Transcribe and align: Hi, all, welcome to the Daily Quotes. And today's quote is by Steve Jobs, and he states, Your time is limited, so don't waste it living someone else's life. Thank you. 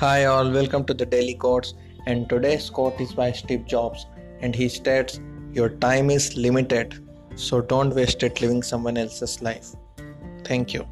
Hi, 0.00 0.24
all, 0.24 0.50
welcome 0.50 0.86
to 0.86 0.94
the 0.94 1.04
Daily 1.04 1.34
Quotes. 1.34 1.74
And 2.06 2.26
today's 2.26 2.70
quote 2.70 2.98
is 3.02 3.12
by 3.12 3.32
Steve 3.32 3.66
Jobs, 3.66 4.06
and 4.40 4.54
he 4.54 4.66
states, 4.70 5.20
Your 5.52 5.68
time 5.68 6.08
is 6.08 6.38
limited, 6.38 7.06
so 7.34 7.60
don't 7.60 7.94
waste 7.94 8.22
it 8.22 8.40
living 8.40 8.62
someone 8.62 8.96
else's 8.96 9.42
life. 9.42 9.74
Thank 10.42 10.72
you. 10.72 10.86